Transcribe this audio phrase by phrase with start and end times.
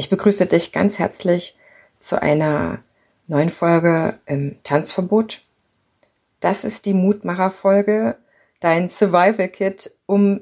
[0.00, 1.58] Ich begrüße dich ganz herzlich
[1.98, 2.78] zu einer
[3.26, 5.42] neuen Folge im Tanzverbot.
[6.40, 8.16] Das ist die Mutmacher-Folge,
[8.60, 10.40] dein Survival-Kit, um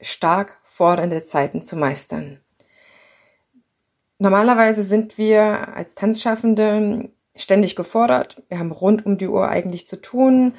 [0.00, 2.40] stark fordernde Zeiten zu meistern.
[4.18, 8.42] Normalerweise sind wir als Tanzschaffende ständig gefordert.
[8.48, 10.54] Wir haben rund um die Uhr eigentlich zu tun.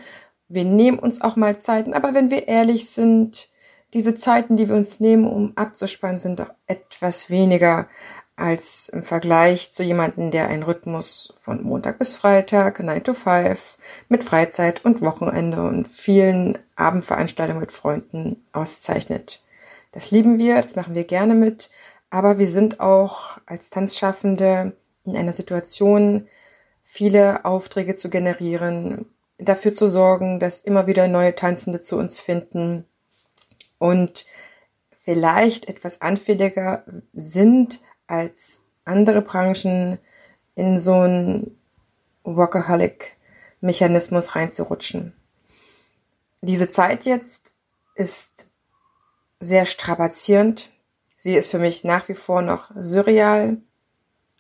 [0.48, 3.50] Wir nehmen uns auch mal Zeiten, aber wenn wir ehrlich sind,
[3.93, 7.89] diese Zeiten, die wir uns nehmen, um abzuspannen, sind doch etwas weniger
[8.38, 13.78] als im Vergleich zu jemandem, der einen Rhythmus von Montag bis Freitag, 9 to 5,
[14.10, 19.42] mit Freizeit und Wochenende und vielen Abendveranstaltungen mit Freunden auszeichnet.
[19.92, 21.71] Das lieben wir, das machen wir gerne mit,
[22.11, 26.28] aber wir sind auch als Tanzschaffende in einer Situation,
[26.83, 29.08] viele Aufträge zu generieren,
[29.39, 32.86] dafür zu sorgen, dass immer wieder neue Tanzende zu uns finden
[33.80, 34.28] und
[34.92, 36.83] vielleicht etwas anfälliger
[37.14, 40.00] sind als andere Branchen
[40.56, 41.59] in so einen
[42.23, 45.13] Workaholic-Mechanismus reinzurutschen.
[46.41, 47.53] Diese Zeit jetzt
[47.95, 48.50] ist
[49.39, 50.69] sehr strapazierend.
[51.17, 53.58] Sie ist für mich nach wie vor noch surreal.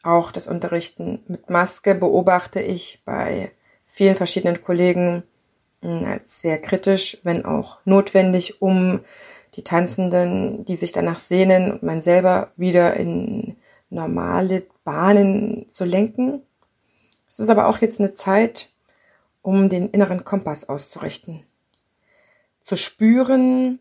[0.03, 3.51] Auch das Unterrichten mit Maske beobachte ich bei
[3.85, 5.23] vielen verschiedenen Kollegen
[5.81, 9.01] als sehr kritisch, wenn auch notwendig, um
[9.55, 13.57] die Tanzenden, die sich danach sehnen und man selber wieder in
[13.89, 16.41] normale Bahnen zu lenken.
[17.27, 18.69] Es ist aber auch jetzt eine Zeit,
[19.41, 21.43] um den inneren Kompass auszurichten.
[22.61, 23.79] Zu spüren,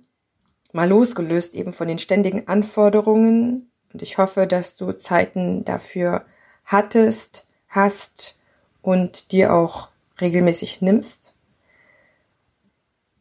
[0.72, 3.70] mal losgelöst eben von den ständigen Anforderungen.
[3.92, 6.24] Und ich hoffe, dass du Zeiten dafür
[6.64, 8.38] hattest, hast
[8.82, 9.88] und dir auch
[10.20, 11.35] regelmäßig nimmst.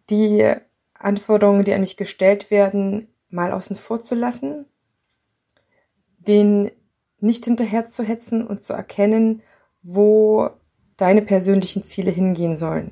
[0.10, 0.54] Die
[0.94, 4.66] Anforderungen, die an mich gestellt werden, mal außen vor zu lassen,
[6.20, 6.72] den
[7.20, 9.42] nicht hinterher zu hetzen und zu erkennen,
[9.82, 10.50] wo
[10.98, 12.92] deine persönlichen Ziele hingehen sollen,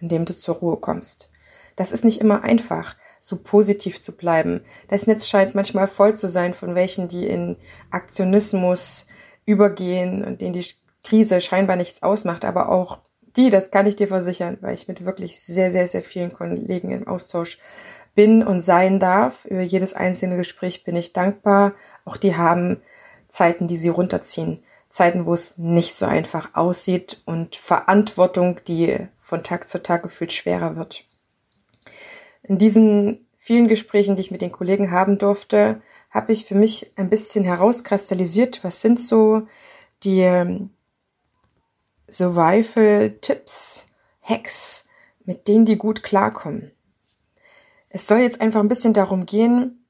[0.00, 1.30] indem du zur Ruhe kommst.
[1.76, 4.62] Das ist nicht immer einfach, so positiv zu bleiben.
[4.88, 7.56] Das Netz scheint manchmal voll zu sein von welchen, die in
[7.90, 9.06] Aktionismus
[9.44, 10.66] übergehen und denen die
[11.02, 13.00] Krise scheinbar nichts ausmacht, aber auch
[13.36, 16.90] die, das kann ich dir versichern, weil ich mit wirklich sehr, sehr, sehr vielen Kollegen
[16.90, 17.58] im Austausch
[18.14, 19.44] bin und sein darf.
[19.46, 21.72] Über jedes einzelne Gespräch bin ich dankbar.
[22.04, 22.80] Auch die haben
[23.28, 24.62] Zeiten, die sie runterziehen.
[24.90, 30.32] Zeiten, wo es nicht so einfach aussieht und Verantwortung, die von Tag zu Tag gefühlt
[30.32, 31.04] schwerer wird.
[32.42, 36.92] In diesen vielen Gesprächen, die ich mit den Kollegen haben durfte, habe ich für mich
[36.96, 39.46] ein bisschen herauskristallisiert, was sind so
[40.04, 40.68] die
[42.12, 43.86] Survival-Tipps,
[44.22, 44.86] Hacks,
[45.24, 46.72] mit denen die gut klarkommen.
[47.88, 49.86] Es soll jetzt einfach ein bisschen darum gehen,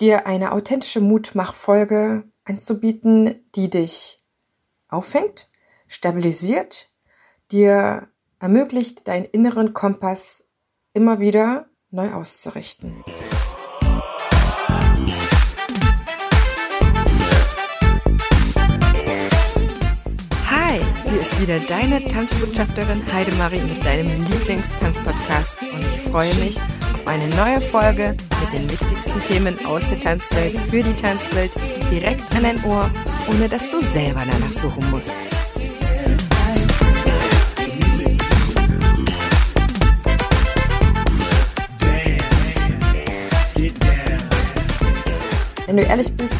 [0.00, 4.18] dir eine authentische Mutmachfolge anzubieten, die dich
[4.88, 5.50] auffängt,
[5.86, 6.90] stabilisiert,
[7.50, 8.08] dir
[8.38, 10.48] ermöglicht, deinen inneren Kompass
[10.92, 13.02] immer wieder neu auszurichten.
[21.24, 26.58] Ist wieder deine Tanzbotschafterin Heidemarie mit deinem Lieblingstanzpodcast und ich freue mich
[26.92, 31.50] auf eine neue Folge mit den wichtigsten Themen aus der Tanzwelt für die Tanzwelt
[31.90, 32.90] direkt an dein Ohr,
[33.30, 35.14] ohne dass du selber danach suchen musst.
[45.66, 46.36] Wenn du ehrlich bist,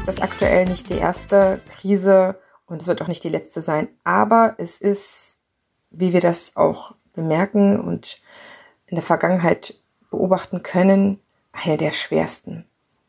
[0.00, 2.34] ist das aktuell nicht die erste Krise
[2.66, 3.88] und es wird auch nicht die letzte sein.
[4.04, 5.40] Aber es ist,
[5.90, 8.20] wie wir das auch bemerken und
[8.86, 9.74] in der Vergangenheit
[10.10, 11.20] beobachten können,
[11.52, 12.66] eine der schwersten.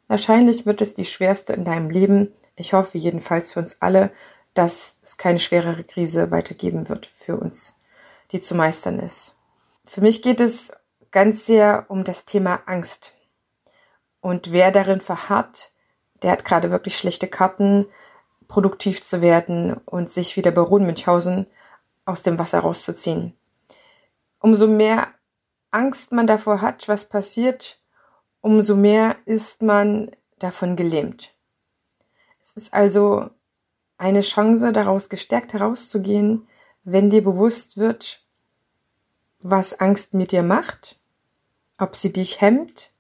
[0.08, 2.32] Wahrscheinlich wird es die schwerste in deinem Leben.
[2.56, 4.12] Ich hoffe jedenfalls für uns alle,
[4.54, 7.76] dass es keine schwerere Krise weitergeben wird für uns,
[8.32, 9.36] die zu meistern ist.
[9.86, 10.72] Für mich geht es
[11.12, 13.14] ganz sehr um das Thema Angst.
[14.22, 15.72] Und wer darin verharrt,
[16.24, 17.86] der hat gerade wirklich schlechte Karten,
[18.48, 21.48] produktiv zu werden und sich wieder bei Ruden Münchhausen
[22.06, 23.34] aus dem Wasser rauszuziehen.
[24.40, 25.08] Umso mehr
[25.72, 27.80] Angst man davor hat, was passiert,
[28.42, 31.34] umso mehr ist man davon gelähmt.
[32.42, 33.30] Es ist also
[33.98, 36.48] eine Chance, daraus gestärkt herauszugehen,
[36.84, 38.22] wenn dir bewusst wird,
[39.40, 41.00] was Angst mit dir macht,
[41.78, 42.92] ob sie dich hemmt,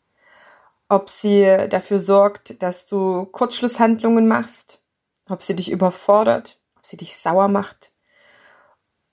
[0.89, 4.83] ob sie dafür sorgt, dass du Kurzschlusshandlungen machst,
[5.29, 7.91] ob sie dich überfordert, ob sie dich sauer macht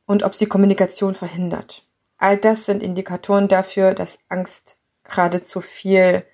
[0.06, 1.84] und ob sie Kommunikation verhindert.
[2.18, 6.24] All das sind Indikatoren dafür, dass Angst gerade zu viel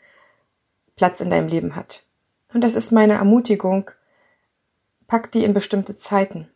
[0.97, 2.05] Platz in deinem Leben hat.
[2.53, 3.91] Und das ist meine Ermutigung,
[5.07, 6.51] pack die in bestimmte Zeiten.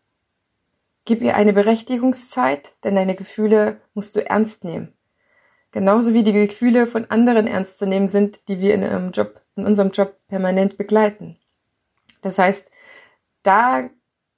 [1.05, 4.93] Gib ihr eine Berechtigungszeit, denn deine Gefühle musst du ernst nehmen.
[5.73, 9.65] Genauso wie die Gefühle von anderen ernst zu nehmen sind, die wir in, Job, in
[9.65, 11.39] unserem Job permanent begleiten.
[12.21, 12.71] Das heißt,
[13.43, 13.89] da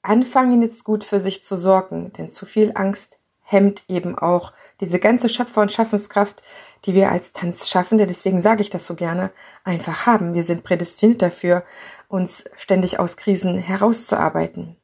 [0.03, 4.99] anfangen jetzt gut für sich zu sorgen, denn zu viel Angst hemmt eben auch diese
[4.99, 6.43] ganze Schöpfer- und Schaffenskraft,
[6.85, 9.31] die wir als Tanzschaffende, deswegen sage ich das so gerne,
[9.65, 10.35] einfach haben.
[10.35, 11.63] Wir sind prädestiniert dafür,
[12.09, 14.77] uns ständig aus Krisen herauszuarbeiten.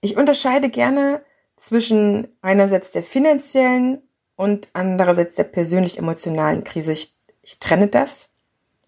[0.00, 1.22] Ich unterscheide gerne
[1.56, 4.02] zwischen einerseits der finanziellen
[4.36, 6.92] und andererseits der persönlich-emotionalen Krise.
[6.92, 8.30] Ich, ich trenne das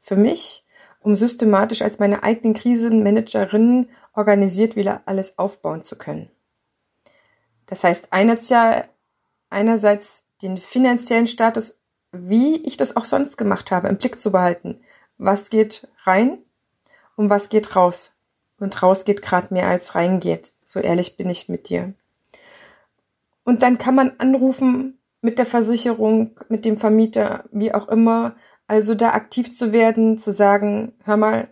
[0.01, 0.65] für mich,
[1.01, 6.31] um systematisch als meine eigenen Krisenmanagerin organisiert wieder alles aufbauen zu können.
[7.67, 11.79] Das heißt, einerseits, den finanziellen Status,
[12.13, 14.81] wie ich das auch sonst gemacht habe, im Blick zu behalten.
[15.19, 16.39] Was geht rein
[17.17, 18.13] und was geht raus?
[18.61, 20.53] Und raus geht gerade mehr als reingeht.
[20.65, 21.95] So ehrlich bin ich mit dir.
[23.45, 28.37] Und dann kann man anrufen mit der Versicherung, mit dem Vermieter, wie auch immer.
[28.69, 31.49] Also da aktiv zu werden, zu sagen, hör mal,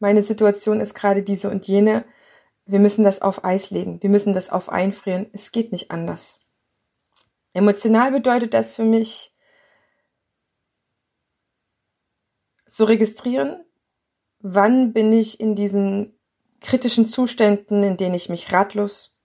[0.00, 2.04] meine Situation ist gerade diese und jene.
[2.66, 4.02] Wir müssen das auf Eis legen.
[4.02, 5.26] Wir müssen das auf einfrieren.
[5.32, 6.40] Es geht nicht anders.
[7.52, 9.34] Emotional bedeutet das für mich,
[12.66, 13.64] zu registrieren,
[14.40, 16.18] wann bin ich in diesen
[16.60, 19.20] kritischen Zuständen, in denen ich mich ratlos,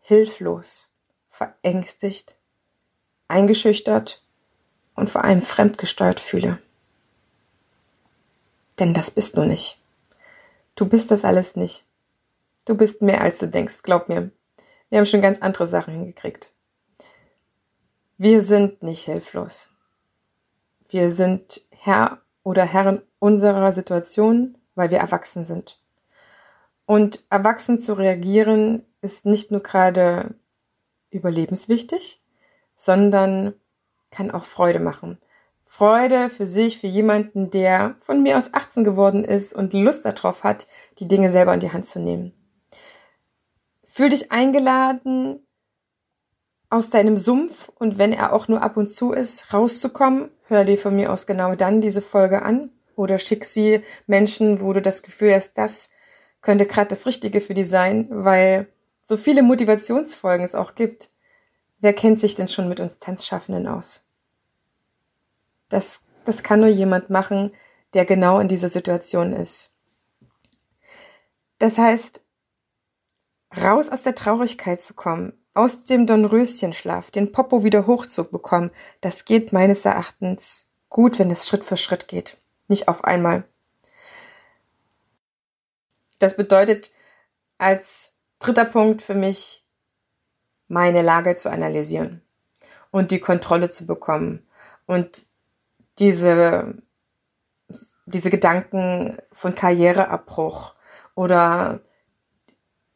[0.00, 0.90] hilflos,
[1.28, 2.36] verängstigt,
[3.28, 4.22] eingeschüchtert
[4.94, 6.58] und vor allem fremdgesteuert fühle.
[8.80, 9.78] Denn das bist du nicht.
[10.74, 11.84] Du bist das alles nicht.
[12.66, 14.30] Du bist mehr als du denkst, glaub mir.
[14.88, 16.50] Wir haben schon ganz andere Sachen hingekriegt.
[18.16, 19.68] Wir sind nicht hilflos.
[20.88, 25.78] Wir sind Herr oder Herrin unserer Situation, weil wir erwachsen sind.
[26.86, 30.34] Und erwachsen zu reagieren ist nicht nur gerade
[31.10, 32.20] überlebenswichtig,
[32.74, 33.54] sondern
[34.10, 35.18] kann auch Freude machen.
[35.72, 40.42] Freude für sich, für jemanden, der von mir aus 18 geworden ist und Lust darauf
[40.42, 40.66] hat,
[40.98, 42.32] die Dinge selber in die Hand zu nehmen.
[43.84, 45.46] Fühl dich eingeladen,
[46.70, 50.32] aus deinem Sumpf und wenn er auch nur ab und zu ist, rauszukommen.
[50.48, 54.72] Hör dir von mir aus genau dann diese Folge an oder schick sie Menschen, wo
[54.72, 55.90] du das Gefühl hast, das
[56.42, 58.66] könnte gerade das Richtige für die sein, weil
[59.02, 61.10] so viele Motivationsfolgen es auch gibt,
[61.78, 64.09] wer kennt sich denn schon mit uns Tanzschaffenden aus?
[65.70, 67.52] Das, das kann nur jemand machen,
[67.94, 69.74] der genau in dieser Situation ist.
[71.58, 72.22] Das heißt,
[73.62, 78.70] raus aus der Traurigkeit zu kommen, aus dem Dornröschenschlaf, den Popo wieder hochzubekommen,
[79.00, 82.36] das geht meines Erachtens gut, wenn es Schritt für Schritt geht,
[82.68, 83.44] nicht auf einmal.
[86.18, 86.90] Das bedeutet,
[87.58, 89.64] als Dritter Punkt für mich,
[90.68, 92.22] meine Lage zu analysieren
[92.90, 94.46] und die Kontrolle zu bekommen
[94.86, 95.26] und
[96.00, 96.74] diese,
[98.06, 100.74] diese Gedanken von Karriereabbruch
[101.14, 101.80] oder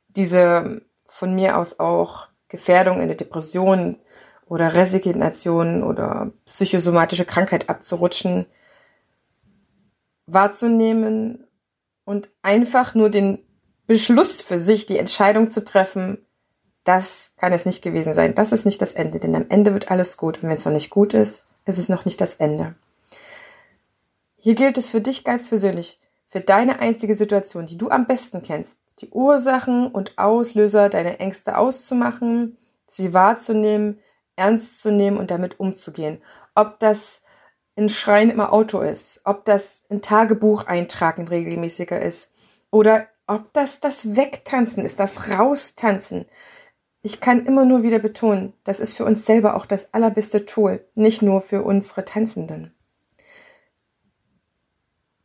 [0.09, 3.99] diese von mir aus auch Gefährdung in der Depression
[4.47, 8.47] oder Resignation oder psychosomatische Krankheit abzurutschen,
[10.27, 11.47] wahrzunehmen
[12.05, 13.39] und einfach nur den
[13.87, 16.25] Beschluss für sich, die Entscheidung zu treffen,
[16.84, 18.34] das kann es nicht gewesen sein.
[18.34, 20.43] Das ist nicht das Ende, denn am Ende wird alles gut.
[20.43, 22.75] Und wenn es noch nicht gut ist, ist es noch nicht das Ende.
[24.44, 28.43] Hier gilt es für dich ganz persönlich, für deine einzige Situation, die du am besten
[28.43, 34.01] kennst, die Ursachen und Auslöser deiner Ängste auszumachen, sie wahrzunehmen,
[34.36, 36.20] ernst zu nehmen und damit umzugehen.
[36.55, 37.22] Ob das
[37.74, 42.34] ein Schreien im Auto ist, ob das ein Tagebuch eintragen regelmäßiger ist
[42.70, 46.27] oder ob das das Wegtanzen ist, das Raustanzen.
[47.01, 50.86] Ich kann immer nur wieder betonen, das ist für uns selber auch das allerbeste Tool,
[50.94, 52.74] nicht nur für unsere Tanzenden.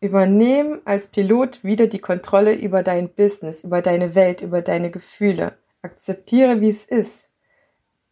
[0.02, 5.58] Übernehm als Pilot wieder die Kontrolle über dein Business, über deine Welt, über deine Gefühle.
[5.82, 7.30] Akzeptiere, wie es ist.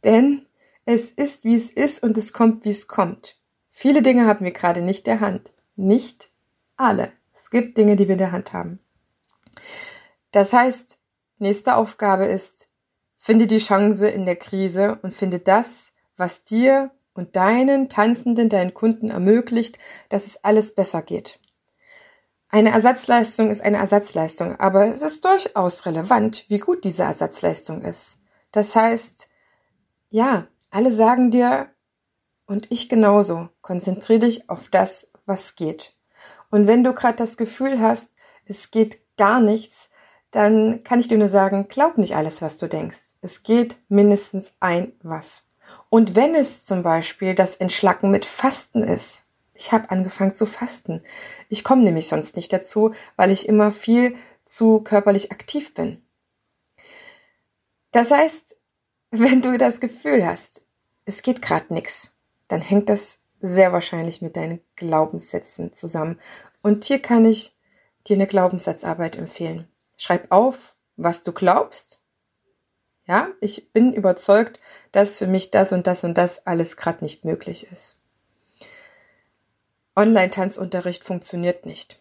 [0.03, 0.45] Denn
[0.85, 3.37] es ist, wie es ist und es kommt, wie es kommt.
[3.69, 5.53] Viele Dinge haben wir gerade nicht der Hand.
[5.75, 6.29] Nicht
[6.75, 7.11] alle.
[7.33, 8.79] Es gibt Dinge, die wir in der Hand haben.
[10.31, 10.97] Das heißt,
[11.39, 12.67] nächste Aufgabe ist,
[13.17, 18.73] finde die Chance in der Krise und finde das, was dir und deinen Tanzenden, deinen
[18.73, 19.77] Kunden ermöglicht,
[20.09, 21.39] dass es alles besser geht.
[22.49, 28.19] Eine Ersatzleistung ist eine Ersatzleistung, aber es ist durchaus relevant, wie gut diese Ersatzleistung ist.
[28.51, 29.27] Das heißt,
[30.09, 31.69] ja, alle sagen dir,
[32.45, 35.93] und ich genauso, konzentriere dich auf das, was geht.
[36.49, 39.89] Und wenn du gerade das Gefühl hast, es geht gar nichts,
[40.31, 43.15] dann kann ich dir nur sagen, glaub nicht alles, was du denkst.
[43.21, 45.49] Es geht mindestens ein was.
[45.89, 49.25] Und wenn es zum Beispiel das Entschlacken mit Fasten ist,
[49.57, 51.01] ich habe angefangen zu fasten.
[51.49, 56.01] Ich komme nämlich sonst nicht dazu, weil ich immer viel zu körperlich aktiv bin.
[57.91, 58.55] Das heißt,
[59.11, 60.61] wenn du das Gefühl hast,
[61.05, 62.15] es geht gerade nichts,
[62.47, 66.19] dann hängt das sehr wahrscheinlich mit deinen Glaubenssätzen zusammen.
[66.61, 67.55] Und hier kann ich
[68.07, 69.67] dir eine Glaubenssatzarbeit empfehlen.
[69.95, 72.01] Schreib auf, was du glaubst.
[73.05, 74.59] Ja, ich bin überzeugt,
[74.91, 77.96] dass für mich das und das und das alles gerade nicht möglich ist.
[79.97, 81.99] Online-Tanzunterricht funktioniert nicht.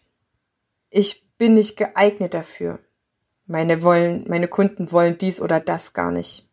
[0.91, 2.77] Ich bin nicht geeignet dafür.
[3.47, 6.47] Meine wollen, meine Kunden wollen dies oder das gar nicht.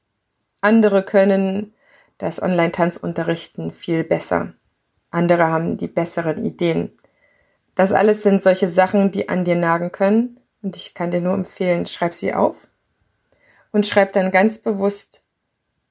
[0.63, 1.75] Andere können
[2.17, 4.55] das Online-Tanzunterrichten viel besser.
[5.11, 6.99] Andere haben die besseren Ideen.
[7.75, 10.41] Das alles sind solche Sachen, die an dir nagen können.
[10.63, 12.69] Und ich kann dir nur empfehlen, schreib sie auf
[13.71, 15.23] und schreib dann ganz bewusst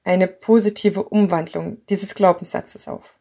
[0.02, 3.20] eine positive Umwandlung dieses Glaubenssatzes auf.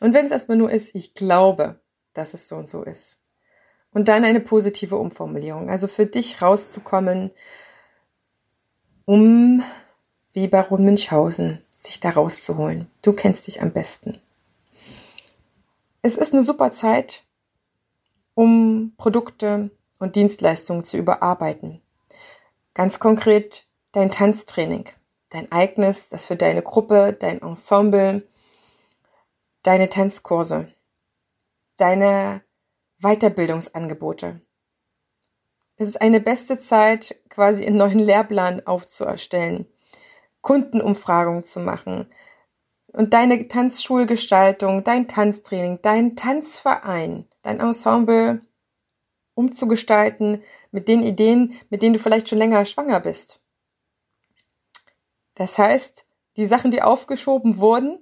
[0.00, 1.78] Und wenn es erstmal nur ist, ich glaube,
[2.14, 3.20] dass es so und so ist.
[3.92, 5.68] Und dann eine positive Umformulierung.
[5.68, 7.30] Also für dich rauszukommen,
[9.04, 9.62] um
[10.32, 12.90] wie Baron Münchhausen sich da rauszuholen.
[13.02, 14.20] Du kennst dich am besten.
[16.02, 17.24] Es ist eine super Zeit,
[18.34, 21.82] um Produkte und Dienstleistungen zu überarbeiten.
[22.74, 24.88] Ganz konkret dein Tanztraining,
[25.30, 28.26] dein eigenes, das für deine Gruppe, dein Ensemble,
[29.62, 30.72] deine Tanzkurse,
[31.76, 32.42] deine
[32.98, 34.40] Weiterbildungsangebote.
[35.76, 39.66] Es ist eine beste Zeit, quasi einen neuen Lehrplan aufzuerstellen,
[40.42, 42.12] Kundenumfragungen zu machen
[42.92, 48.42] und deine Tanzschulgestaltung, dein Tanztraining, dein Tanzverein, dein Ensemble
[49.34, 53.40] umzugestalten mit den Ideen, mit denen du vielleicht schon länger schwanger bist.
[55.34, 56.04] Das heißt,
[56.36, 57.98] die Sachen, die aufgeschoben wurden,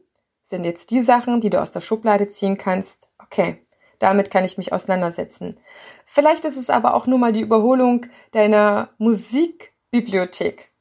[0.49, 3.09] sind jetzt die Sachen, die du aus der Schublade ziehen kannst.
[3.19, 3.67] Okay,
[3.99, 5.61] damit kann ich mich auseinandersetzen.
[6.07, 10.73] Vielleicht ist es aber auch nur mal die Überholung deiner Musikbibliothek.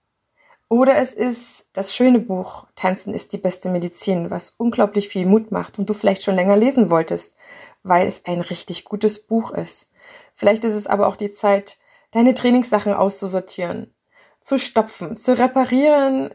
[0.69, 5.51] Oder es ist das schöne Buch Tanzen ist die beste Medizin, was unglaublich viel Mut
[5.51, 7.37] macht und du vielleicht schon länger lesen wolltest,
[7.83, 9.89] weil es ein richtig gutes Buch ist.
[10.35, 11.77] Vielleicht ist es aber auch die Zeit,
[12.11, 13.93] deine Trainingssachen auszusortieren,
[14.41, 16.31] zu stopfen, zu reparieren,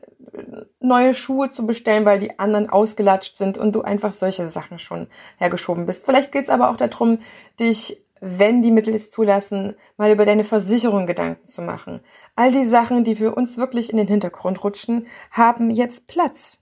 [0.81, 5.09] neue Schuhe zu bestellen, weil die anderen ausgelatscht sind und du einfach solche Sachen schon
[5.39, 6.05] hergeschoben bist.
[6.05, 7.19] Vielleicht geht es aber auch darum,
[7.59, 12.01] dich, wenn die Mittel es zulassen, mal über deine Versicherung Gedanken zu machen.
[12.37, 16.61] All die Sachen, die für uns wirklich in den Hintergrund rutschen, haben jetzt Platz.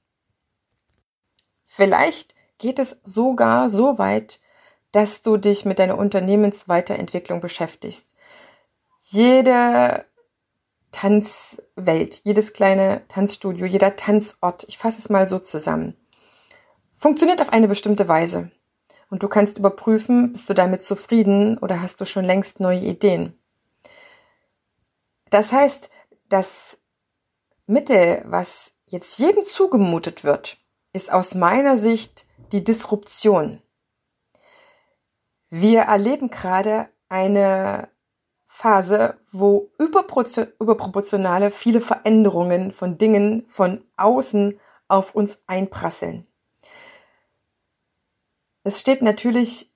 [1.67, 4.41] Vielleicht geht es sogar so weit,
[4.93, 8.15] dass du dich mit deiner Unternehmensweiterentwicklung beschäftigst.
[8.99, 10.05] Jede
[10.93, 15.97] Tanzwelt, jedes kleine Tanzstudio, jeder Tanzort, ich fasse es mal so zusammen,
[16.93, 18.51] funktioniert auf eine bestimmte Weise.
[19.09, 23.37] Und du kannst überprüfen, bist du damit zufrieden oder hast du schon längst neue Ideen.
[25.31, 25.91] Das heißt,
[26.29, 26.79] das
[27.67, 30.59] Mittel, was jetzt jedem zugemutet wird,
[30.93, 33.63] ist aus meiner Sicht die Disruption.
[35.51, 37.89] Wir erleben gerade eine
[38.61, 46.27] Phase, wo überproportionale viele Veränderungen von Dingen von außen auf uns einprasseln.
[48.63, 49.75] Es steht natürlich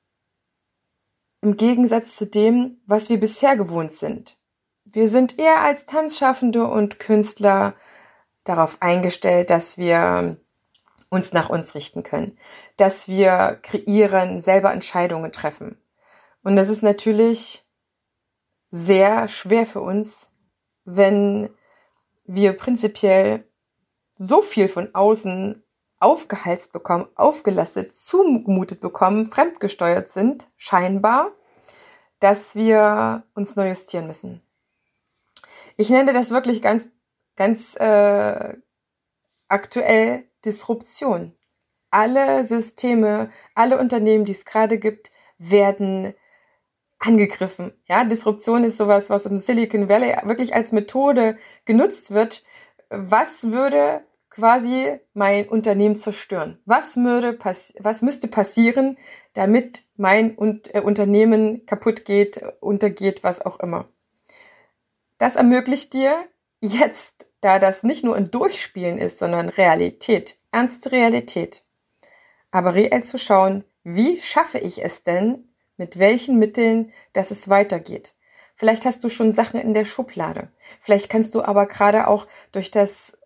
[1.41, 4.37] im Gegensatz zu dem, was wir bisher gewohnt sind.
[4.85, 7.75] Wir sind eher als Tanzschaffende und Künstler
[8.45, 10.37] darauf eingestellt, dass wir
[11.09, 12.37] uns nach uns richten können,
[12.77, 15.81] dass wir kreieren, selber Entscheidungen treffen.
[16.43, 17.64] Und das ist natürlich
[18.75, 20.33] sehr schwer für uns,
[20.85, 21.49] wenn
[22.25, 23.49] wir prinzipiell
[24.17, 25.63] so viel von außen
[26.01, 31.31] aufgeheizt bekommen, aufgelastet, zugemutet bekommen, fremdgesteuert sind, scheinbar,
[32.19, 34.43] dass wir uns neu justieren müssen.
[35.77, 36.89] Ich nenne das wirklich ganz,
[37.37, 38.57] ganz äh,
[39.47, 41.33] aktuell Disruption.
[41.93, 46.13] Alle Systeme, alle Unternehmen, die es gerade gibt, werden
[47.05, 47.73] angegriffen.
[47.87, 52.45] Ja, Disruption ist sowas, was im Silicon Valley wirklich als Methode genutzt wird.
[52.89, 56.59] Was würde quasi mein Unternehmen zerstören?
[56.65, 58.99] Was würde was müsste passieren,
[59.33, 60.37] damit mein
[60.73, 63.89] äh, Unternehmen kaputt geht, untergeht, was auch immer?
[65.19, 66.25] Das ermöglicht dir
[66.61, 71.65] jetzt, da das nicht nur ein Durchspielen ist, sondern Realität, ernste Realität,
[72.51, 78.15] aber reell zu schauen, wie schaffe ich es denn, mit welchen Mitteln, dass es weitergeht.
[78.57, 80.49] Vielleicht hast du schon Sachen in der Schublade.
[80.81, 83.17] Vielleicht kannst du aber gerade auch durch das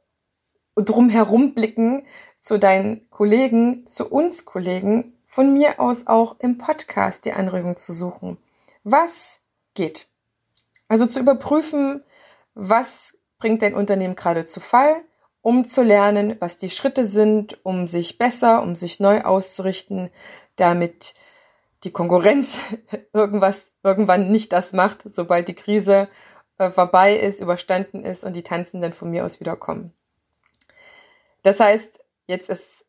[0.75, 2.07] drumherum blicken
[2.39, 7.93] zu deinen Kollegen, zu uns Kollegen, von mir aus auch im Podcast die Anregung zu
[7.93, 8.39] suchen.
[8.85, 9.43] Was
[9.75, 10.09] geht?
[10.89, 12.03] Also zu überprüfen,
[12.55, 15.03] was bringt dein Unternehmen gerade zu Fall,
[15.43, 20.11] um zu lernen, was die Schritte sind, um sich besser, um sich neu auszurichten,
[20.57, 21.15] damit
[21.85, 22.61] die Konkurrenz
[23.13, 26.09] irgendwas irgendwann nicht das macht, sobald die Krise
[26.59, 29.93] äh, vorbei ist, überstanden ist und die Tanzenden von mir aus wiederkommen.
[31.43, 32.85] Das heißt, jetzt ist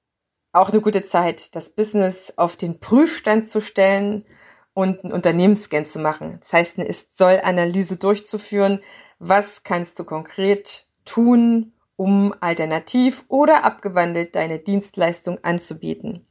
[0.51, 4.25] auch eine gute Zeit, das Business auf den Prüfstand zu stellen
[4.73, 6.37] und einen Unternehmensscan zu machen.
[6.39, 8.79] Das heißt, eine Ist-Soll-Analyse durchzuführen.
[9.19, 16.25] Was kannst du konkret tun, um alternativ oder abgewandelt deine Dienstleistung anzubieten?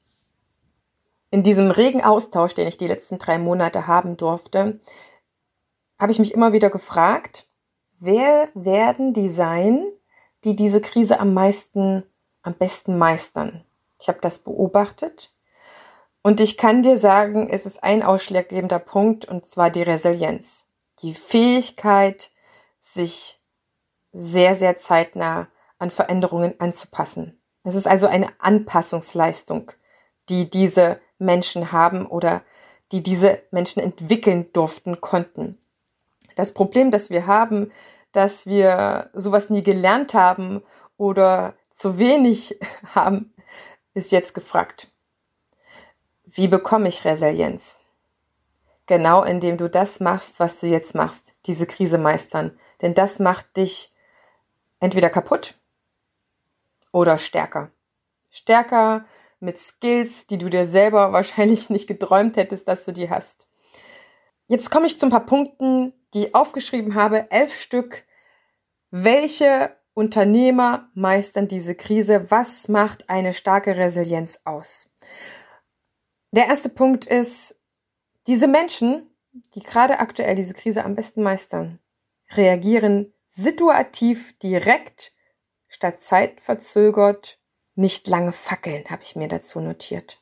[1.31, 4.81] In diesem regen Austausch, den ich die letzten drei Monate haben durfte,
[5.99, 7.47] habe ich mich immer wieder gefragt,
[7.99, 9.87] wer werden die sein,
[10.45, 12.05] die diese Krise am meisten,
[12.43, 13.65] am besten meistern?
[13.99, 15.33] Ich habe das beobachtet
[16.23, 20.67] und ich kann dir sagen, es ist ein ausschlaggebender Punkt und zwar die Resilienz.
[21.03, 22.31] Die Fähigkeit,
[22.81, 23.41] sich
[24.13, 27.41] sehr, sehr zeitnah an Veränderungen anzupassen.
[27.65, 29.73] Es ist also eine Anpassungsleistung,
[30.29, 32.43] die diese Menschen haben oder
[32.93, 35.59] die diese Menschen entwickeln durften, konnten.
[36.37, 37.71] Das Problem, das wir haben,
[38.13, 40.63] dass wir sowas nie gelernt haben
[40.97, 42.59] oder zu wenig
[42.95, 43.35] haben,
[43.95, 44.91] ist jetzt gefragt.
[46.25, 47.77] Wie bekomme ich Resilienz?
[48.87, 52.59] Genau indem du das machst, was du jetzt machst, diese Krise meistern.
[52.81, 53.93] Denn das macht dich
[54.81, 55.59] entweder kaputt
[56.93, 57.71] oder stärker.
[58.31, 59.05] Stärker
[59.41, 63.49] mit Skills, die du dir selber wahrscheinlich nicht geträumt hättest, dass du die hast.
[64.47, 68.05] Jetzt komme ich zu ein paar Punkten, die ich aufgeschrieben habe, elf Stück.
[68.91, 72.31] Welche Unternehmer meistern diese Krise?
[72.31, 74.91] Was macht eine starke Resilienz aus?
[76.31, 77.61] Der erste Punkt ist,
[78.27, 79.11] diese Menschen,
[79.55, 81.79] die gerade aktuell diese Krise am besten meistern,
[82.33, 85.13] reagieren situativ direkt
[85.69, 87.38] statt zeitverzögert
[87.79, 90.21] nicht lange fackeln, habe ich mir dazu notiert.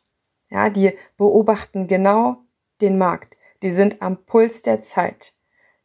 [0.49, 2.45] Ja, die beobachten genau
[2.81, 3.37] den Markt.
[3.63, 5.35] Die sind am Puls der Zeit.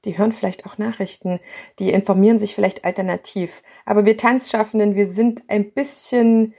[0.04, 1.40] Die hören vielleicht auch Nachrichten,
[1.80, 3.64] die informieren sich vielleicht alternativ.
[3.86, 6.54] Aber wir Tanzschaffenden, wir sind ein bisschen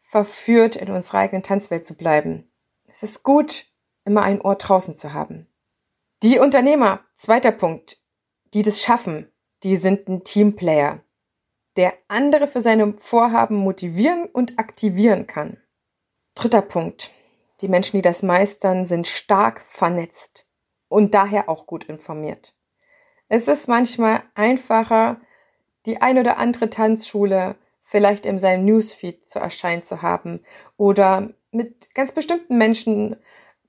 [0.00, 2.50] verführt, in unserer eigenen Tanzwelt zu bleiben.
[2.86, 3.66] Es ist gut,
[4.04, 5.46] immer ein Ohr draußen zu haben.
[6.22, 8.00] Die Unternehmer, zweiter Punkt,
[8.54, 9.30] die das schaffen,
[9.62, 11.03] die sind ein Teamplayer
[11.76, 15.58] der andere für seine Vorhaben motivieren und aktivieren kann.
[16.34, 17.10] Dritter Punkt.
[17.60, 20.48] Die Menschen, die das meistern, sind stark vernetzt
[20.88, 22.54] und daher auch gut informiert.
[23.28, 25.20] Es ist manchmal einfacher,
[25.86, 30.40] die ein oder andere Tanzschule vielleicht in seinem Newsfeed zu erscheinen zu haben
[30.76, 33.16] oder mit ganz bestimmten Menschen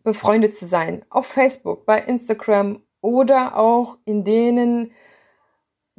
[0.04, 4.92] befreundet zu sein, auf Facebook, bei Instagram oder auch in denen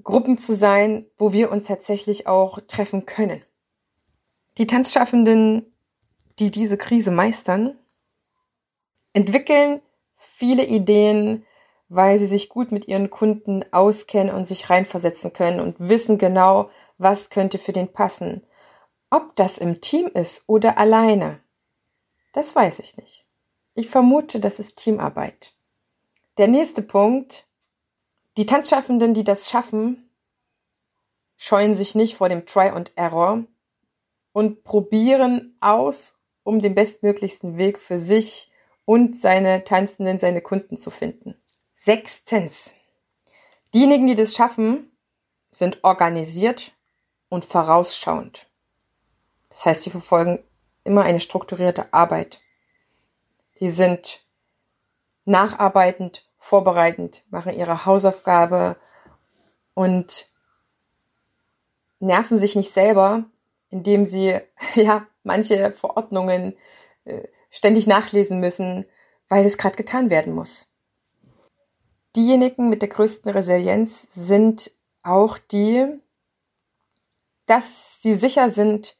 [0.06, 3.42] Gruppen zu sein, wo wir uns tatsächlich auch treffen können.
[4.56, 5.74] Die Tanzschaffenden,
[6.38, 7.76] die diese Krise meistern,
[9.12, 9.82] entwickeln
[10.14, 11.44] viele Ideen,
[11.88, 16.70] weil sie sich gut mit ihren Kunden auskennen und sich reinversetzen können und wissen genau,
[16.98, 18.46] was könnte für den passen.
[19.10, 21.40] Ob das im Team ist oder alleine,
[22.32, 23.26] das weiß ich nicht.
[23.74, 25.52] Ich vermute, das ist Teamarbeit.
[26.38, 27.45] Der nächste Punkt
[28.36, 30.10] die Tanzschaffenden, die das schaffen,
[31.36, 33.44] scheuen sich nicht vor dem Try und Error
[34.32, 38.50] und probieren aus, um den bestmöglichsten Weg für sich
[38.84, 41.40] und seine Tanzenden, seine Kunden zu finden.
[41.74, 42.74] Sechstens.
[43.74, 44.92] Diejenigen, die das schaffen,
[45.50, 46.72] sind organisiert
[47.28, 48.48] und vorausschauend.
[49.48, 50.44] Das heißt, sie verfolgen
[50.84, 52.40] immer eine strukturierte Arbeit.
[53.58, 54.24] Die sind
[55.24, 58.76] nacharbeitend vorbereitend, machen ihre Hausaufgabe
[59.74, 60.30] und
[61.98, 63.24] nerven sich nicht selber,
[63.70, 64.38] indem sie
[64.74, 66.56] ja manche Verordnungen
[67.04, 68.86] äh, ständig nachlesen müssen,
[69.28, 70.70] weil es gerade getan werden muss.
[72.14, 74.70] Diejenigen mit der größten Resilienz sind
[75.02, 75.84] auch die,
[77.46, 78.96] dass sie sicher sind,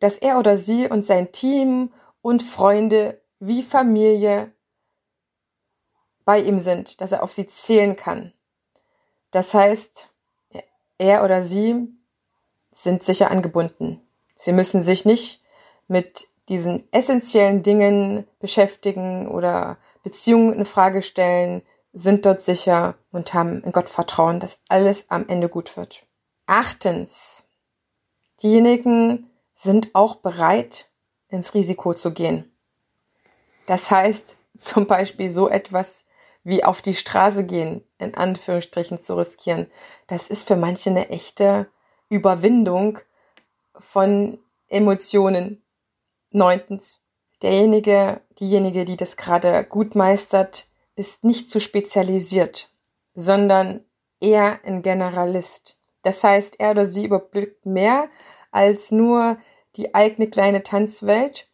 [0.00, 4.52] dass er oder sie und sein Team und Freunde wie Familie
[6.28, 8.34] bei ihm sind, dass er auf sie zählen kann.
[9.30, 10.10] Das heißt,
[10.98, 11.88] er oder sie
[12.70, 14.06] sind sicher angebunden.
[14.36, 15.42] Sie müssen sich nicht
[15.86, 21.62] mit diesen essentiellen Dingen beschäftigen oder Beziehungen in Frage stellen.
[21.94, 26.04] sind dort sicher und haben in Gott Vertrauen, dass alles am Ende gut wird.
[26.44, 27.46] Achtens,
[28.42, 30.90] diejenigen sind auch bereit,
[31.28, 32.54] ins Risiko zu gehen.
[33.64, 36.04] Das heißt zum Beispiel so etwas
[36.48, 39.66] wie auf die Straße gehen, in Anführungsstrichen zu riskieren.
[40.06, 41.68] Das ist für manche eine echte
[42.08, 42.98] Überwindung
[43.78, 45.62] von Emotionen.
[46.30, 47.00] Neuntens,
[47.42, 52.70] derjenige, diejenige, die das gerade gut meistert, ist nicht zu spezialisiert,
[53.14, 53.84] sondern
[54.20, 55.78] eher ein Generalist.
[56.02, 58.08] Das heißt, er oder sie überblickt mehr
[58.50, 59.38] als nur
[59.76, 61.47] die eigene kleine Tanzwelt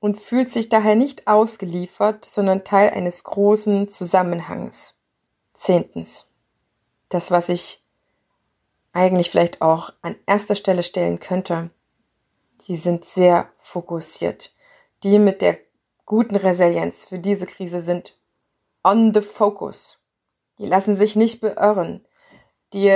[0.00, 4.94] und fühlt sich daher nicht ausgeliefert, sondern Teil eines großen Zusammenhangs.
[5.54, 6.26] Zehntens.
[7.08, 7.82] Das, was ich
[8.92, 11.70] eigentlich vielleicht auch an erster Stelle stellen könnte.
[12.66, 14.52] Die sind sehr fokussiert.
[15.02, 15.58] Die mit der
[16.06, 18.16] guten Resilienz für diese Krise sind
[18.82, 19.98] on the focus.
[20.58, 22.04] Die lassen sich nicht beirren.
[22.72, 22.90] Die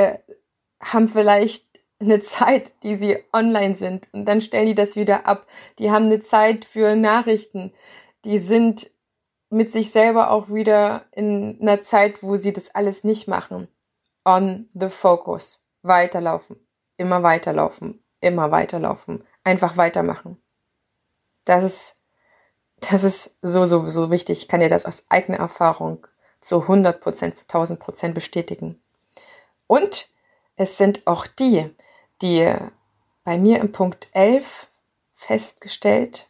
[0.81, 1.72] haben vielleicht
[2.03, 5.47] eine Zeit, die sie online sind und dann stellen die das wieder ab.
[5.79, 7.73] Die haben eine Zeit für Nachrichten.
[8.25, 8.91] Die sind
[9.51, 13.69] mit sich selber auch wieder in einer Zeit, wo sie das alles nicht machen.
[14.25, 15.61] On the focus.
[15.83, 16.57] Weiterlaufen.
[16.97, 18.03] Immer weiterlaufen.
[18.21, 19.25] Immer weiterlaufen.
[19.45, 20.41] Einfach weitermachen.
[21.45, 21.97] Das ist,
[22.81, 24.38] das ist so, so, so wichtig.
[24.43, 26.07] Ich kann dir das aus eigener Erfahrung
[26.41, 28.81] zu 100 Prozent, zu 1000 Prozent bestätigen.
[29.67, 30.09] Und
[30.57, 31.75] es sind auch die,
[32.23, 32.55] die
[33.25, 34.69] bei mir im Punkt 11
[35.15, 36.29] festgestellt,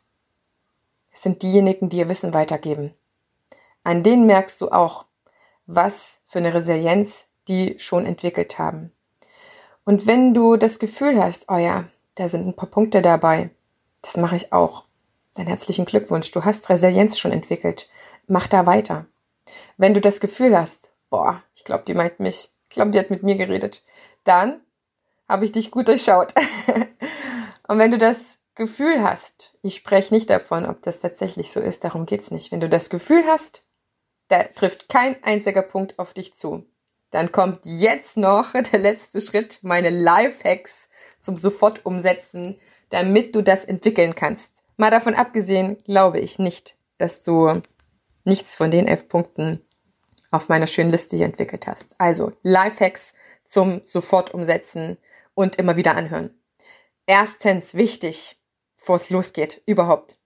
[1.11, 2.95] es sind diejenigen, die ihr Wissen weitergeben.
[3.85, 5.05] An denen merkst du auch,
[5.67, 8.93] was für eine Resilienz die schon entwickelt haben.
[9.85, 13.51] Und wenn du das Gefühl hast, oh ja, da sind ein paar Punkte dabei,
[14.01, 14.85] das mache ich auch,
[15.35, 17.89] dann herzlichen Glückwunsch, du hast Resilienz schon entwickelt.
[18.27, 19.07] Mach da weiter.
[19.77, 23.11] Wenn du das Gefühl hast, boah, ich glaube, die meint mich, ich glaube, die hat
[23.11, 23.83] mit mir geredet,
[24.25, 24.61] dann
[25.33, 26.35] habe ich dich gut durchschaut.
[27.67, 31.85] Und wenn du das Gefühl hast, ich spreche nicht davon, ob das tatsächlich so ist,
[31.85, 32.53] darum geht's nicht.
[32.53, 33.65] Wenn du das Gefühl hast,
[34.29, 36.67] da trifft kein einziger Punkt auf dich zu,
[37.11, 43.65] dann kommt jetzt noch der letzte Schritt, meine Lifehacks zum sofort umsetzen, damit du das
[43.65, 44.65] entwickeln kannst.
[44.77, 47.63] Mal davon abgesehen, glaube ich nicht, dass du
[48.25, 49.63] nichts von den elf Punkten
[50.31, 51.95] auf meiner schönen Liste hier entwickelt hast.
[51.99, 53.15] Also Lifehacks
[53.47, 54.99] zum sofort umsetzen
[55.43, 56.43] und immer wieder anhören.
[57.07, 58.39] Erstens wichtig,
[58.79, 60.19] bevor es losgeht, überhaupt.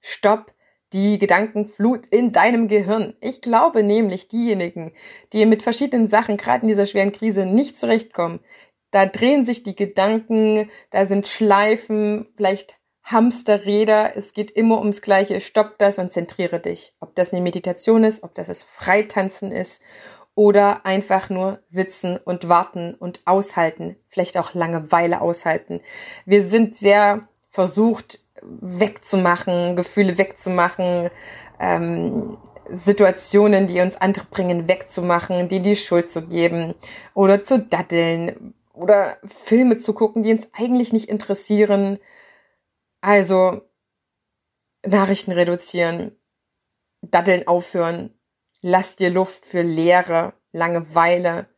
[0.00, 0.54] Stopp
[0.92, 3.14] die Gedankenflut in deinem Gehirn.
[3.20, 4.92] Ich glaube nämlich, diejenigen,
[5.32, 8.40] die mit verschiedenen Sachen, gerade in dieser schweren Krise, nicht zurechtkommen,
[8.90, 15.40] da drehen sich die Gedanken, da sind Schleifen, vielleicht Hamsterräder, es geht immer ums Gleiche.
[15.40, 16.92] Stopp das und zentriere dich.
[17.00, 19.82] Ob das eine Meditation ist, ob das das Freitanzen ist
[20.34, 25.80] oder einfach nur sitzen und warten und aushalten, vielleicht auch Langeweile aushalten.
[26.24, 31.10] Wir sind sehr versucht wegzumachen, Gefühle wegzumachen,
[31.60, 36.74] ähm, Situationen, die uns andere bringen, wegzumachen, die die Schuld zu geben
[37.14, 41.98] oder zu daddeln oder Filme zu gucken, die uns eigentlich nicht interessieren.
[43.02, 43.60] Also
[44.86, 46.16] Nachrichten reduzieren,
[47.02, 48.14] daddeln aufhören,
[48.64, 51.48] Lass dir Luft für Leere, Langeweile,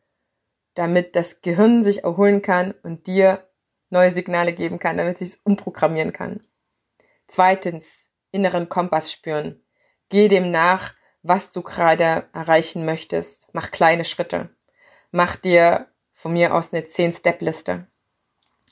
[0.73, 3.47] damit das Gehirn sich erholen kann und dir
[3.91, 6.41] neue Signale geben kann, damit es sich umprogrammieren kann.
[7.27, 9.63] Zweitens, inneren Kompass spüren.
[10.09, 13.47] Geh dem nach, was du gerade erreichen möchtest.
[13.53, 14.49] Mach kleine Schritte.
[15.11, 17.87] Mach dir von mir aus eine 10-Step-Liste.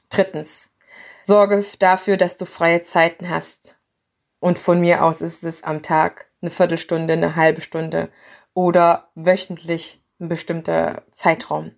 [0.10, 0.76] Drittens,
[1.24, 3.78] sorge dafür, dass du freie Zeiten hast.
[4.44, 8.10] Und von mir aus ist es am Tag eine Viertelstunde, eine halbe Stunde
[8.54, 11.72] oder wöchentlich ein bestimmter Zeitraum.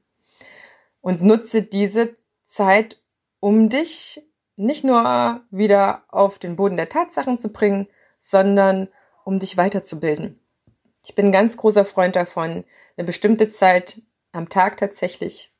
[0.99, 2.99] Und nutze diese Zeit,
[3.39, 7.88] um dich nicht nur wieder auf den Boden der Tatsachen zu bringen,
[8.19, 8.88] sondern
[9.25, 10.39] um dich weiterzubilden.
[11.04, 12.63] Ich bin ein ganz großer Freund davon,
[12.97, 14.01] eine bestimmte Zeit
[14.32, 15.54] am Tag tatsächlich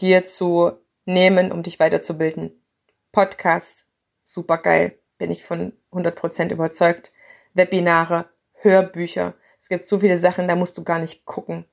[0.00, 0.72] dir zu
[1.04, 2.64] nehmen, um dich weiterzubilden.
[3.12, 3.84] Podcast,
[4.22, 7.12] super geil, bin ich von 100% überzeugt.
[7.54, 9.34] Webinare, Hörbücher.
[9.58, 11.64] Es gibt so viele Sachen, da musst du gar nicht gucken.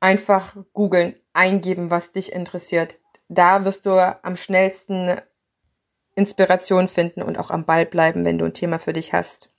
[0.00, 3.00] Einfach googeln, eingeben, was dich interessiert.
[3.28, 5.20] Da wirst du am schnellsten
[6.14, 9.50] Inspiration finden und auch am Ball bleiben, wenn du ein Thema für dich hast.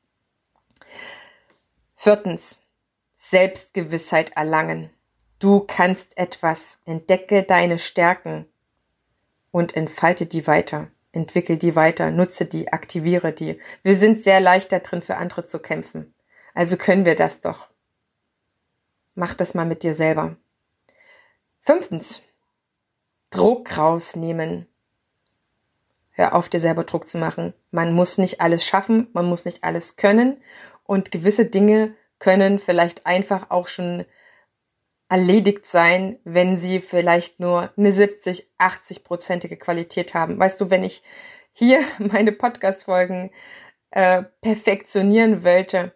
[1.95, 2.59] Viertens,
[3.15, 4.89] Selbstgewissheit erlangen.
[5.39, 6.81] Du kannst etwas.
[6.85, 8.45] Entdecke deine Stärken
[9.51, 13.59] und entfalte die weiter entwickel die weiter, nutze die, aktiviere die.
[13.83, 16.13] Wir sind sehr leicht da drin, für andere zu kämpfen.
[16.53, 17.67] Also können wir das doch.
[19.15, 20.37] Mach das mal mit dir selber.
[21.61, 22.21] Fünftens.
[23.31, 24.67] Druck rausnehmen.
[26.11, 27.53] Hör auf, dir selber Druck zu machen.
[27.71, 30.41] Man muss nicht alles schaffen, man muss nicht alles können
[30.83, 34.05] und gewisse Dinge können vielleicht einfach auch schon
[35.09, 40.39] erledigt sein, wenn sie vielleicht nur eine 70, 80 prozentige Qualität haben.
[40.39, 41.01] Weißt du, wenn ich
[41.51, 43.31] hier meine Podcast-Folgen
[43.91, 45.93] äh, perfektionieren wollte,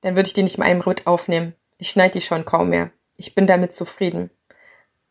[0.00, 1.54] dann würde ich die nicht mal einem Ritt aufnehmen.
[1.78, 2.90] Ich schneide die schon kaum mehr.
[3.16, 4.30] Ich bin damit zufrieden.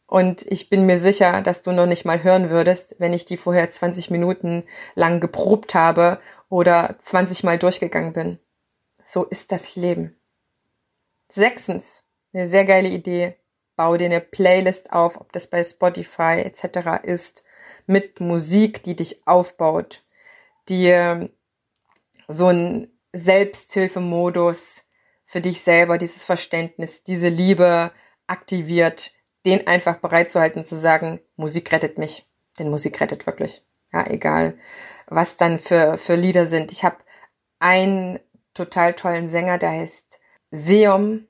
[0.07, 3.37] Und ich bin mir sicher, dass du noch nicht mal hören würdest, wenn ich die
[3.37, 4.63] vorher 20 Minuten
[4.93, 8.39] lang geprobt habe oder 20 Mal durchgegangen bin.
[9.03, 10.15] So ist das Leben.
[11.29, 13.35] Sechstens, eine sehr geile Idee.
[13.75, 17.03] Bau dir eine Playlist auf, ob das bei Spotify etc.
[17.03, 17.43] ist,
[17.85, 20.03] mit Musik, die dich aufbaut,
[20.69, 21.27] die
[22.27, 24.85] so ein Selbsthilfemodus
[25.25, 27.91] für dich selber, dieses Verständnis, diese Liebe
[28.27, 29.11] aktiviert,
[29.45, 32.25] den einfach bereit zu halten, zu sagen, Musik rettet mich.
[32.57, 33.63] Denn Musik rettet wirklich.
[33.91, 34.57] Ja, egal,
[35.07, 36.71] was dann für, für Lieder sind.
[36.71, 36.97] Ich habe
[37.59, 38.19] einen
[38.53, 40.19] total tollen Sänger, der heißt
[40.51, 41.27] Seom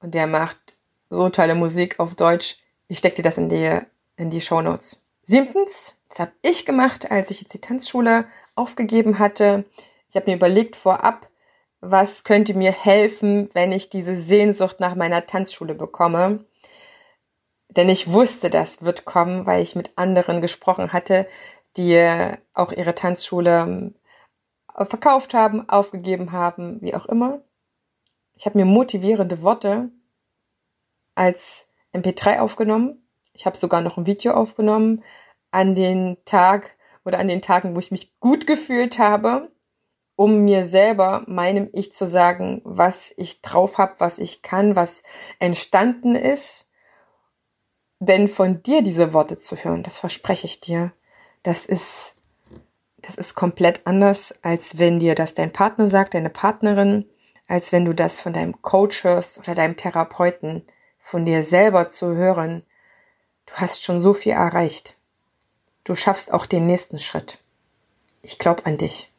[0.00, 0.63] und der macht
[1.10, 2.56] so tolle Musik auf Deutsch.
[2.88, 3.78] Ich steck dir das in die,
[4.16, 5.06] in die Show Notes.
[5.22, 9.64] Siebtens, das habe ich gemacht, als ich jetzt die Tanzschule aufgegeben hatte.
[10.08, 11.28] Ich habe mir überlegt vorab,
[11.80, 16.44] was könnte mir helfen, wenn ich diese Sehnsucht nach meiner Tanzschule bekomme.
[17.68, 21.26] Denn ich wusste, das wird kommen, weil ich mit anderen gesprochen hatte,
[21.76, 23.92] die auch ihre Tanzschule
[24.76, 27.40] äh, verkauft haben, aufgegeben haben, wie auch immer.
[28.36, 29.90] Ich habe mir motivierende Worte
[31.14, 33.06] als MP3 aufgenommen.
[33.32, 35.02] Ich habe sogar noch ein Video aufgenommen
[35.50, 39.50] an den Tag oder an den Tagen, wo ich mich gut gefühlt habe,
[40.16, 45.02] um mir selber, meinem Ich zu sagen, was ich drauf habe, was ich kann, was
[45.38, 46.68] entstanden ist
[48.06, 50.92] denn von dir diese Worte zu hören, das verspreche ich dir,
[51.42, 52.14] das ist,
[52.98, 57.08] das ist komplett anders, als wenn dir das dein Partner sagt, deine Partnerin,
[57.46, 60.64] als wenn du das von deinem Coach hörst oder deinem Therapeuten,
[61.04, 62.62] von dir selber zu hören.
[63.44, 64.96] Du hast schon so viel erreicht.
[65.84, 67.38] Du schaffst auch den nächsten Schritt.
[68.22, 69.12] Ich glaube an dich.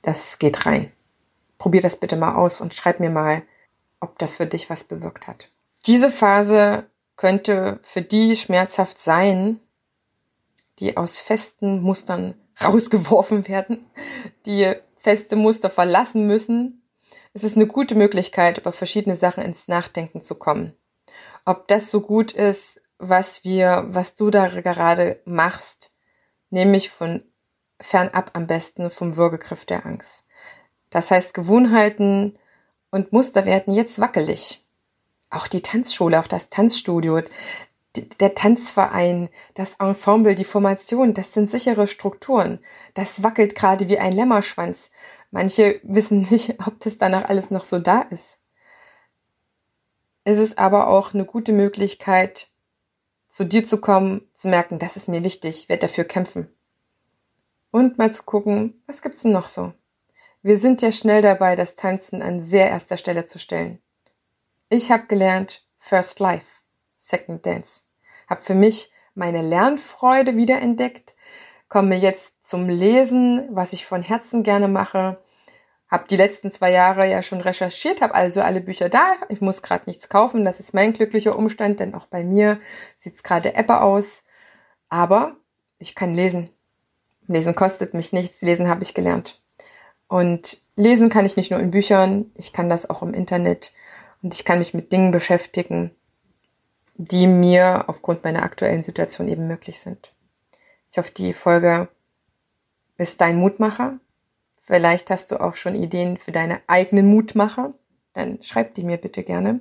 [0.00, 0.90] Das geht rein.
[1.58, 3.42] Probier das bitte mal aus und schreib mir mal,
[4.00, 5.50] ob das für dich was bewirkt hat.
[5.84, 9.60] Diese Phase könnte für die schmerzhaft sein,
[10.78, 13.84] die aus festen Mustern rausgeworfen werden,
[14.46, 16.80] die feste Muster verlassen müssen.
[17.36, 20.72] Es ist eine gute Möglichkeit, über verschiedene Sachen ins Nachdenken zu kommen.
[21.44, 25.92] Ob das so gut ist, was wir, was du da gerade machst,
[26.50, 27.24] nämlich von
[27.80, 30.24] fernab am besten vom Würgegriff der Angst.
[30.90, 32.38] Das heißt, Gewohnheiten
[32.90, 34.64] und Muster werden jetzt wackelig
[35.28, 37.20] auch die Tanzschule, auch das Tanzstudio,
[38.20, 42.58] der Tanzverein, das Ensemble, die Formation, das sind sichere Strukturen.
[42.94, 44.90] Das wackelt gerade wie ein Lämmerschwanz.
[45.34, 48.38] Manche wissen nicht, ob das danach alles noch so da ist.
[50.22, 52.52] Es ist aber auch eine gute Möglichkeit,
[53.28, 56.56] zu dir zu kommen, zu merken, das ist mir wichtig, ich werde dafür kämpfen.
[57.72, 59.74] Und mal zu gucken, was gibt's denn noch so?
[60.42, 63.82] Wir sind ja schnell dabei, das Tanzen an sehr erster Stelle zu stellen.
[64.68, 66.46] Ich habe gelernt First Life,
[66.96, 67.82] Second Dance.
[68.28, 71.16] Habe für mich meine Lernfreude wiederentdeckt,
[71.74, 75.18] komme jetzt zum Lesen, was ich von Herzen gerne mache.
[75.88, 79.16] Habe die letzten zwei Jahre ja schon recherchiert, habe also alle Bücher da.
[79.28, 82.60] Ich muss gerade nichts kaufen, das ist mein glücklicher Umstand, denn auch bei mir
[82.94, 84.22] sieht's gerade Ebbe aus.
[84.88, 85.34] Aber
[85.80, 86.48] ich kann lesen.
[87.26, 89.42] Lesen kostet mich nichts, lesen habe ich gelernt.
[90.06, 93.72] Und lesen kann ich nicht nur in Büchern, ich kann das auch im Internet.
[94.22, 95.90] Und ich kann mich mit Dingen beschäftigen,
[96.94, 100.13] die mir aufgrund meiner aktuellen Situation eben möglich sind.
[100.94, 101.88] Ich hoffe, die Folge
[102.98, 103.98] ist dein Mutmacher.
[104.54, 107.74] Vielleicht hast du auch schon Ideen für deine eigenen Mutmacher.
[108.12, 109.58] Dann schreib die mir bitte gerne.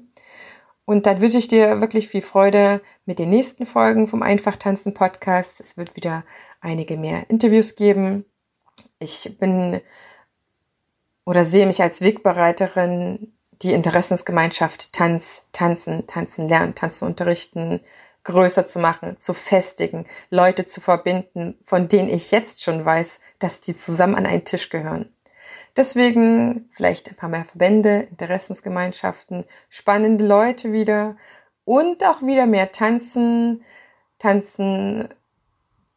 [0.86, 4.94] Und dann wünsche ich dir wirklich viel Freude mit den nächsten Folgen vom Einfach Tanzen
[4.94, 5.60] Podcast.
[5.60, 6.24] Es wird wieder
[6.62, 8.26] einige mehr Interviews geben.
[9.00, 9.82] Ich bin
[11.26, 17.80] oder sehe mich als Wegbereiterin die Interessensgemeinschaft Tanz, Tanzen, Tanzen lernen, Tanzen unterrichten,
[18.24, 23.60] größer zu machen, zu festigen, Leute zu verbinden, von denen ich jetzt schon weiß, dass
[23.60, 25.14] die zusammen an einen Tisch gehören.
[25.76, 31.18] Deswegen vielleicht ein paar mehr Verbände, Interessensgemeinschaften, spannende Leute wieder
[31.66, 33.64] und auch wieder mehr tanzen,
[34.20, 35.10] tanzen,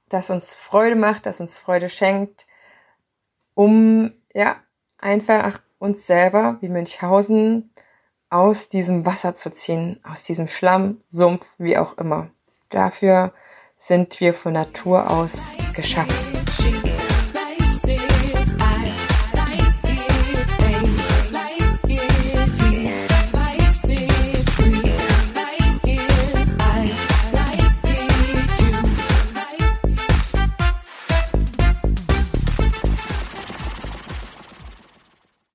[0.09, 2.47] das uns Freude macht, das uns Freude schenkt,
[3.55, 4.57] um ja
[4.99, 7.71] einfach uns selber wie Münchhausen
[8.31, 12.29] aus diesem Wasser zu ziehen, aus diesem Schlamm, Sumpf, wie auch immer.
[12.71, 13.33] Dafür
[13.77, 16.36] sind wir von Natur aus geschaffen.